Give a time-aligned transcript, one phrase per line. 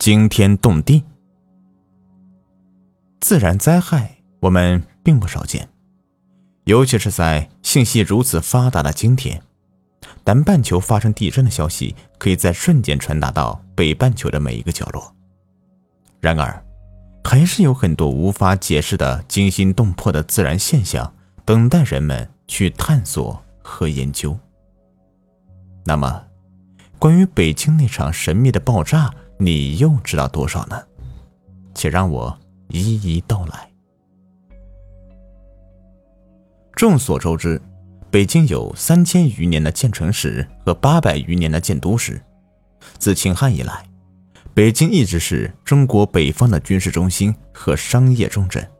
[0.00, 1.04] 惊天动地。
[3.20, 5.68] 自然灾害我们并不少见，
[6.64, 9.42] 尤其是在信息如此发达的今天，
[10.24, 15.14] 南半球发生地震的消息可以在瞬间传达到北半球的每一个角落。
[16.18, 16.64] 然而，
[17.22, 21.12] 还是有很多无法解释的惊心动魄的自然现象
[21.44, 24.34] 等待人们去探索和研究。
[25.84, 26.24] 那么，
[26.98, 29.12] 关于北京那场神秘的爆炸，
[29.42, 30.78] 你又知道多少呢？
[31.74, 33.70] 且让我一一道来。
[36.74, 37.58] 众所周知，
[38.10, 42.20] 北京有三千余年的建城史和八百余年的建都史。
[42.98, 43.82] 自秦汉以来，
[44.52, 48.70] 北京一直是中国北方的军事中心和商业重镇。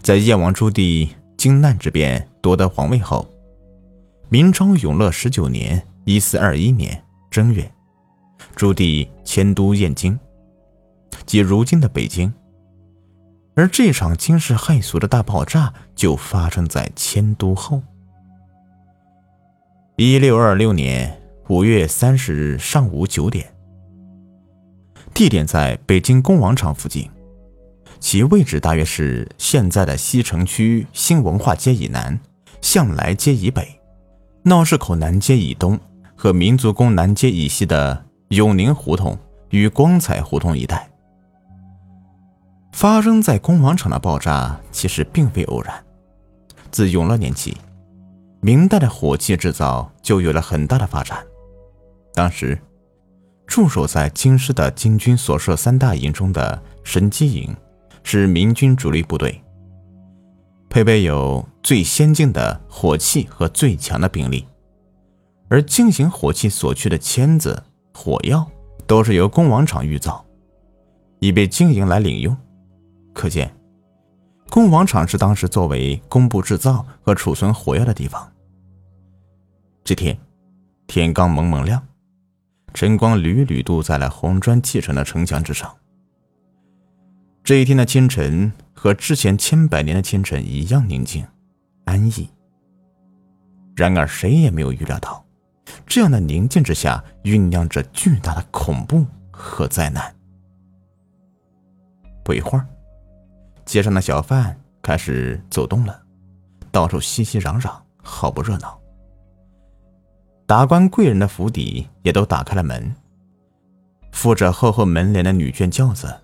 [0.00, 1.06] 在燕王朱棣
[1.36, 3.28] 靖难之变夺得皇位后，
[4.30, 7.70] 明朝永乐十九年（一四二一年）正月，
[8.54, 10.18] 朱棣迁都燕京，
[11.26, 12.32] 即如今的北京。
[13.54, 17.82] 而这场惊世骇俗的大爆炸就发生在迁都后。
[19.96, 23.52] 一六二六年五月三十日上午九点，
[25.12, 27.10] 地点在北京恭王场附近，
[28.00, 32.18] 其位置大约是现在的西城区新文化街以南、
[32.62, 33.68] 向来街以北。
[34.44, 35.78] 闹市口南街以东
[36.16, 39.18] 和民族宫南街以西的永宁胡同
[39.50, 40.90] 与光彩胡同一带，
[42.72, 45.84] 发生在恭王场的爆炸其实并非偶然。
[46.70, 47.54] 自永乐年起，
[48.40, 51.22] 明代的火器制造就有了很大的发展。
[52.14, 52.58] 当时，
[53.46, 57.54] 驻守在京师的金军所设三大营中的神机营，
[58.02, 59.42] 是明军主力部队。
[60.70, 64.46] 配备有最先进的火器和最强的兵力，
[65.50, 67.62] 而进行火器所需的签子、
[67.94, 68.46] 火药
[68.86, 70.24] 都是由工王厂预造，
[71.20, 72.36] 以备经营来领用。
[73.12, 73.54] 可见，
[74.50, 78.32] 工王厂是当时作为工部制造和储存火药的地方。
[79.84, 80.18] 这天，
[80.86, 81.82] 天刚蒙蒙亮，
[82.74, 85.74] 晨光屡屡镀在了红砖砌成的城墙之上。
[87.44, 88.52] 这一天的清晨。
[88.74, 91.24] 和之前千百年的清晨一样宁静、
[91.84, 92.28] 安逸。
[93.76, 95.24] 然而，谁也没有预料到，
[95.86, 100.14] 这样的宁静之下酝酿着巨大的恐怖和灾难。
[102.24, 102.66] 不一会儿，
[103.64, 106.00] 街上的小贩开始走动了，
[106.70, 107.72] 到处熙熙攘攘，
[108.02, 108.78] 好不热闹。
[110.46, 112.94] 达官贵人的府邸也都打开了门，
[114.12, 116.14] 附着厚厚门帘的女眷轿子。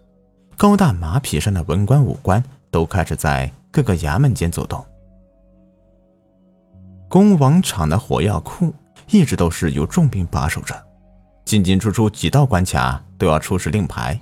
[0.57, 4.85] 高大马匹上的文官武官都开始在各个衙门间走动。
[7.09, 8.75] 恭王场的火药库
[9.11, 10.75] 一直都是由重兵把守着，
[11.45, 14.21] 进进出出几道关卡都要出示令牌，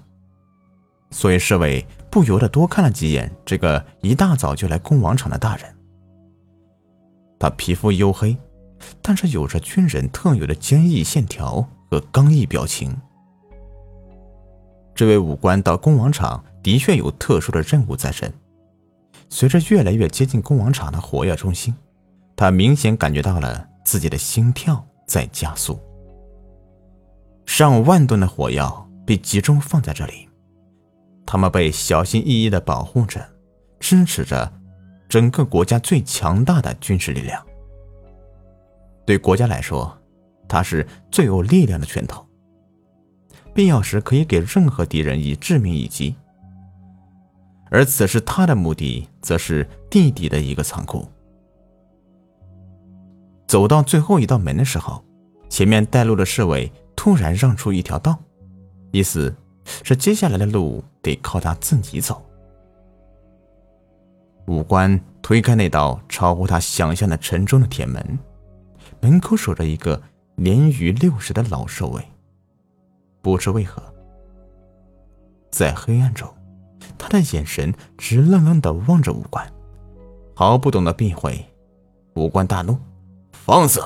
[1.11, 5.77] 所以侍卫不由得多看了几眼这个一大早就来攻王场的大人。
[7.39, 8.37] 他皮肤黝黑，
[9.03, 12.97] 但是有着军人特有的坚毅线条和刚毅表情。
[14.95, 18.33] 这位武官到攻王场的确有特殊的任务在身。
[19.29, 21.75] 随着越来越接近攻王场的火药中心，
[22.37, 25.81] 他明显感觉到了自己的心跳在加速。
[27.47, 30.29] 上万吨的火药被集中放在这里，
[31.25, 33.25] 他们被小心翼翼地保护着，
[33.79, 34.53] 支持着
[35.09, 37.41] 整个国家最强大的军事力量。
[39.07, 39.97] 对国家来说，
[40.49, 42.27] 它是最有力量的拳头。
[43.55, 46.15] 必要时可以给任何敌人以致命一击，
[47.71, 51.09] 而此时他的目的则是地底的一个仓库。
[53.47, 55.03] 走到最后一道门的时候，
[55.49, 58.19] 前面带路的侍卫突然让出一条道，
[58.91, 59.35] 意思
[59.83, 62.23] 是接下来的路得靠他自己走。
[64.47, 68.19] 武官推开那道超乎他想象的沉重的铁门，
[69.01, 70.01] 门口守着一个
[70.37, 72.03] 年逾六十的老侍卫。
[73.23, 73.83] 不知为何，
[75.51, 76.33] 在黑暗中，
[76.97, 79.45] 他的眼神直愣愣的望着武官，
[80.35, 81.45] 毫不懂得避讳。
[82.15, 82.79] 武官大怒
[83.47, 83.81] ：“放肆！”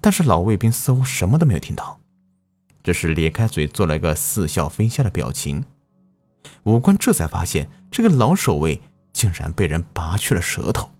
[0.00, 1.98] 但是老卫兵似乎什么都没有听到，
[2.84, 5.64] 只是咧开嘴做了一个似笑非笑的表情。
[6.64, 8.78] 武官这才发现，这个老守卫
[9.14, 10.90] 竟然被人拔去了舌头。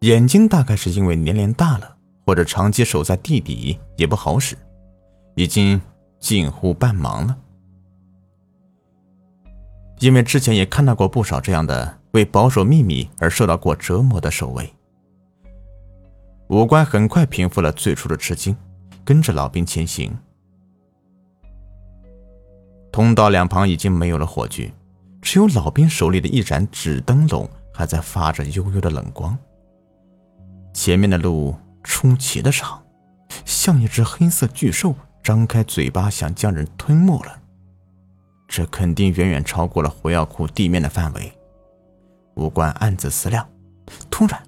[0.00, 1.96] 眼睛大概是因为年龄大了，
[2.26, 4.58] 或者长期守在地底也不好使。
[5.36, 5.80] 已经
[6.18, 7.38] 近乎半盲了，
[10.00, 14.74] 因为之前也看到过不少这样的为保守秘密而受到过折磨的守卫。
[16.48, 18.56] 五官很快平复了最初的吃惊，
[19.04, 20.16] 跟着老兵前行。
[22.92, 24.72] 通道两旁已经没有了火炬，
[25.20, 29.36] 只有老兵手里的一盏纸灯笼还在发着幽幽的冷光。
[30.72, 32.80] 前面的路出奇的长，
[33.44, 37.40] 像一只黑色巨兽张开嘴巴想将人吞没了。
[38.46, 41.32] 这肯定远远超过了火药库地面的范围。
[42.34, 43.48] 武官暗自思量，
[44.10, 44.40] 突然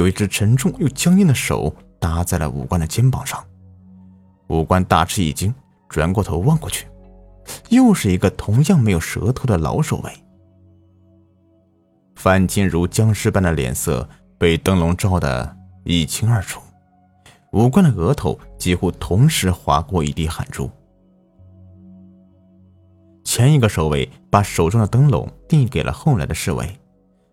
[0.00, 3.38] 有一只沉重又僵硬的手搭在了武官的肩膀上。
[4.48, 5.54] 武官大吃一惊，
[5.90, 6.86] 转过头望过去，
[7.68, 10.10] 又是一个同样没有舌头的老守卫。
[12.14, 14.08] 范金如僵尸般的脸色
[14.38, 15.54] 被灯笼照得
[15.84, 16.62] 一清二楚，
[17.52, 20.70] 武官的额头几乎同时划过一滴汗珠。
[23.22, 26.66] 前一个守卫把手中的灯笼递给了后来的侍卫，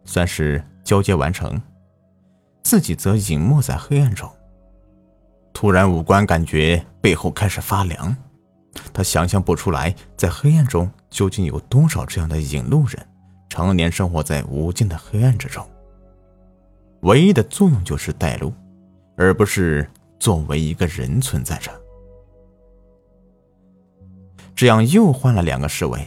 [0.03, 1.59] 算是交接完成，
[2.67, 4.29] 自己则隐没在黑暗中。
[5.53, 8.13] 突然，五官感觉背后开始发凉，
[8.91, 13.07] 他想象不出来，在黑暗中究竟有多少这样的引路人，
[13.47, 15.65] 常年生活在无尽的黑暗之中，
[17.03, 18.53] 唯一的作用就是带路，
[19.15, 21.71] 而不是作为一个人存在着。
[24.53, 26.05] 这样又换了两个侍卫，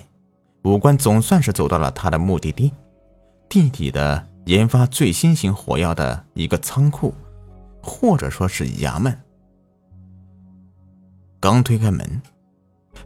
[0.64, 2.70] 五官总算是走到了他的目的地——
[3.48, 7.14] 地底的研发最新型火药的一个仓库，
[7.82, 9.16] 或者说是衙门。
[11.38, 12.20] 刚推开门，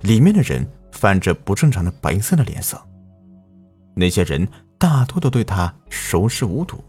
[0.01, 2.81] 里面的人泛着不正常的白色的脸色。
[3.95, 4.49] 那些人
[4.79, 6.83] 大多都对他熟视无睹，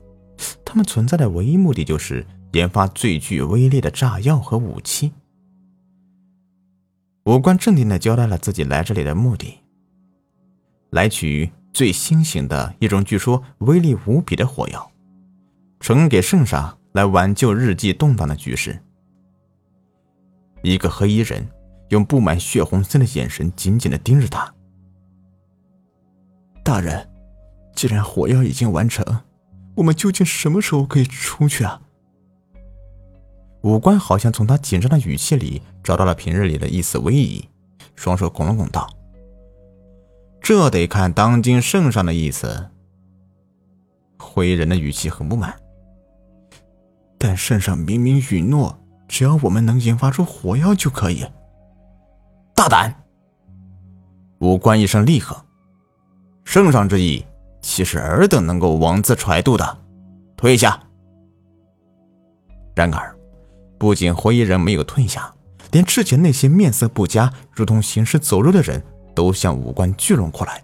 [0.63, 5.11] 他们存在的唯一目的就是研发最具威力的炸药和武器。
[7.25, 9.59] 五官镇定的交代了自己来这里的目的：
[10.91, 14.89] 来取最新型的一种据说威力无比的火药，
[15.81, 18.81] 呈给圣上来挽救日记动荡的局势。
[20.61, 21.45] 一个黑衣人
[21.89, 24.49] 用布满血红色的眼神紧紧的盯着他。
[26.63, 27.05] 大人，
[27.75, 29.05] 既然火药已经完成，
[29.75, 31.81] 我们究竟什么时候可以出去啊？
[33.63, 37.49] 五官好像从他紧张的语气里找到了平日里的一丝威仪，
[37.97, 38.89] 双手拱了拱道
[40.45, 42.69] ：“这得看当今圣上的意思。”
[44.19, 45.51] 灰人的语气很不满，
[47.17, 48.77] 但圣上明明允诺，
[49.07, 51.25] 只要我们能研发出火药就可以。
[52.53, 52.93] 大胆！
[54.37, 55.35] 五官一声厉喝
[56.45, 57.25] ：“圣上之意，
[57.63, 59.77] 岂是尔等能够妄自揣度的？
[60.37, 60.79] 退下！”
[62.75, 63.17] 然而。
[63.79, 65.33] 不仅灰衣人没有退下，
[65.71, 68.81] 连之前那些面色不佳、如同行尸走肉的人
[69.15, 70.61] 都向五官聚拢过来。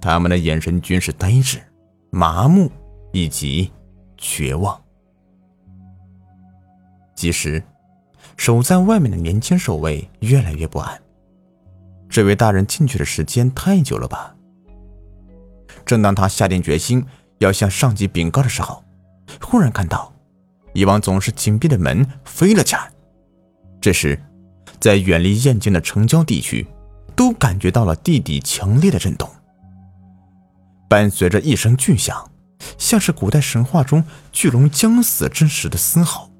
[0.00, 1.58] 他们的眼神均是呆滞、
[2.10, 2.70] 麻木
[3.12, 3.72] 以及
[4.16, 4.78] 绝望。
[7.14, 7.62] 即时，
[8.36, 11.00] 守在外面的年轻守卫越来越不安。
[12.08, 14.34] 这位大人进去的时间太久了吧？
[15.84, 17.04] 正当他下定决心
[17.38, 18.84] 要向上级禀告的时候，
[19.40, 20.12] 忽然看到。
[20.74, 22.92] 以往总是紧闭的门飞了起来。
[23.80, 24.20] 这时，
[24.78, 26.64] 在远离燕京的城郊地区，
[27.18, 29.28] 都感觉到了地底强烈的震动，
[30.88, 32.30] 伴随着一声巨响，
[32.78, 36.30] 像是古代神话中巨龙将死之时的嘶吼。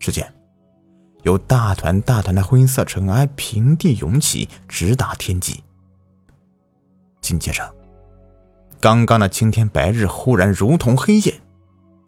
[0.00, 0.34] 只见
[1.22, 5.62] 有大团大团的灰色尘埃平地涌起，直达天际。
[7.20, 7.72] 紧接着，
[8.80, 11.40] 刚刚的青天白日忽然如同黑夜。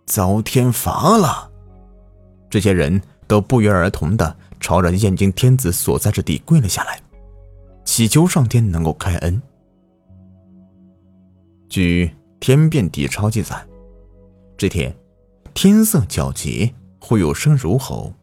[0.06, 1.48] 遭天罚了！
[2.50, 7.00] 这些人都不约而同的朝着燕京天子所在之地跪了下来，
[7.92, 9.42] 祈求上天能够开恩。
[11.68, 12.06] 据
[12.38, 13.66] 《天变地钞》记载，
[14.56, 14.96] 这天
[15.54, 18.14] 天色皎洁，忽有声如吼，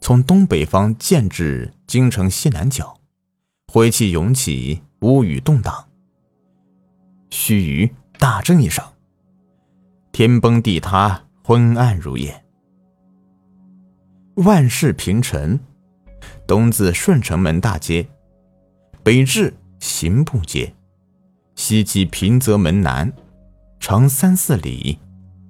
[0.00, 3.00] 从东北方渐至京城西南角，
[3.66, 5.88] 灰气涌起，乌雨动荡。
[7.30, 7.90] 须臾，
[8.20, 8.84] 大震一声，
[10.12, 11.24] 天崩地塌。
[11.42, 12.44] 昏暗如夜，
[14.36, 15.58] 万事平成。
[16.46, 18.08] 东自顺城门大街，
[19.06, 20.74] 北至刑部街，
[21.54, 23.12] 西及平泽门南，
[23.78, 24.98] 长三四里，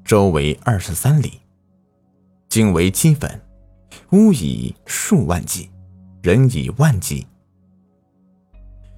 [0.05, 1.41] 周围二十三里，
[2.51, 3.41] 经为七粉，
[4.11, 5.71] 屋以数万计，
[6.21, 7.27] 人以万计。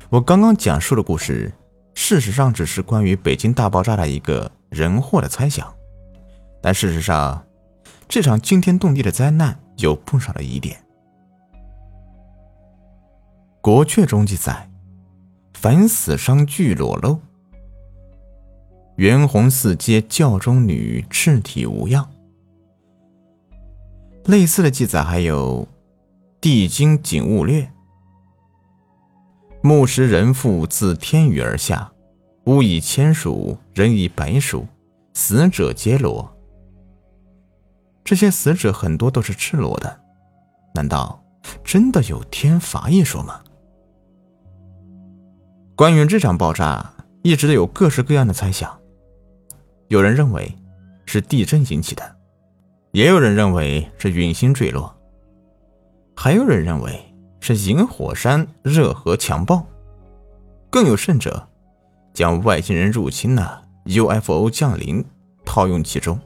[0.09, 1.53] 我刚刚讲述的故事，
[1.95, 5.73] 事实上只是关于北京大爆炸的一个人祸的猜想。
[6.61, 7.47] 但事实上，
[8.09, 10.85] 这场惊天动地的灾难有不少的疑点。
[13.69, 14.71] 国阙中记载
[15.53, 17.21] ：“凡死伤俱裸露，
[18.97, 22.09] 袁弘四阶教中女赤体无恙。”
[24.25, 25.65] 类似的记载还有
[26.41, 27.61] 《帝京景物略》
[29.61, 31.93] ：“木石人父自天宇而下，
[32.47, 34.67] 屋以千数，人以百数，
[35.13, 36.35] 死者皆裸。
[38.03, 40.01] 这些死者很多都是赤裸的，
[40.75, 41.23] 难道
[41.63, 43.43] 真的有天罚一说吗？
[45.79, 46.93] 关于这场爆炸，
[47.23, 48.77] 一直都有各式各样的猜想。
[49.87, 50.53] 有人认为
[51.07, 52.17] 是地震引起的，
[52.91, 54.93] 也有人认为是陨星坠落，
[56.17, 57.01] 还有人认为
[57.39, 59.65] 是引火山热核强爆，
[60.69, 61.49] 更有甚者
[62.13, 65.05] 将外星人入侵的 UFO 降临
[65.45, 66.19] 套用其中。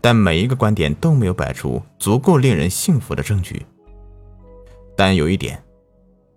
[0.00, 3.66] 但每一个观点都没有摆出足够令人信服的证据。
[4.96, 5.60] 但有一点，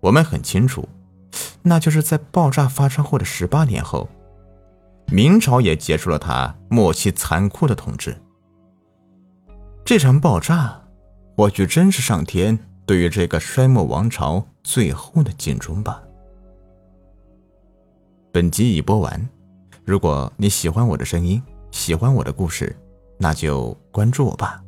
[0.00, 0.84] 我们很清楚。
[1.68, 4.08] 那就是在爆炸发生后的十八年后，
[5.08, 8.16] 明朝也结束了他末期残酷的统治。
[9.84, 10.80] 这场爆炸，
[11.36, 12.56] 或许真是上天
[12.86, 16.00] 对于这个衰末王朝最后的尽忠吧。
[18.30, 19.28] 本集已播完，
[19.84, 21.42] 如果你喜欢我的声音，
[21.72, 22.76] 喜欢我的故事，
[23.18, 24.62] 那就关注我吧。